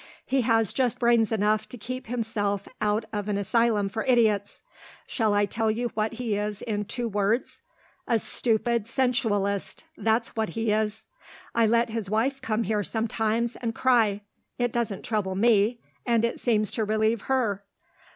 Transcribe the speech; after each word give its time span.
"He 0.25 0.41
has 0.41 0.73
just 0.73 0.97
brains 0.97 1.31
enough 1.31 1.69
to 1.69 1.77
keep 1.77 2.07
himself 2.07 2.67
out 2.81 3.05
of 3.13 3.29
an 3.29 3.37
asylum 3.37 3.87
for 3.87 4.03
idiots. 4.05 4.63
Shall 5.05 5.35
I 5.35 5.45
tell 5.45 5.69
you 5.69 5.89
what 5.93 6.13
he 6.13 6.35
is 6.35 6.63
in 6.63 6.85
two 6.85 7.07
words? 7.07 7.61
A 8.07 8.17
stupid 8.17 8.87
sensualist 8.87 9.83
that's 9.95 10.29
what 10.35 10.49
he 10.49 10.71
is. 10.71 11.05
I 11.53 11.67
let 11.67 11.91
his 11.91 12.09
wife 12.09 12.41
come 12.41 12.63
here 12.63 12.81
sometimes, 12.81 13.55
and 13.57 13.75
cry. 13.75 14.21
It 14.57 14.71
doesn't 14.71 15.03
trouble 15.05 15.35
me; 15.35 15.81
and 16.03 16.25
it 16.25 16.39
seems 16.39 16.71
to 16.71 16.83
relieve 16.83 17.25
_her. 17.25 17.59